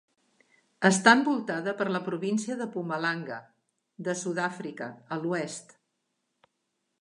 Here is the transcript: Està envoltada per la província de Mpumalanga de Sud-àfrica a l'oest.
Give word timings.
Està 0.87 1.11
envoltada 1.17 1.75
per 1.81 1.85
la 1.95 2.01
província 2.07 2.57
de 2.61 2.67
Mpumalanga 2.69 3.37
de 4.09 4.17
Sud-àfrica 4.23 4.89
a 5.17 5.21
l'oest. 5.27 5.77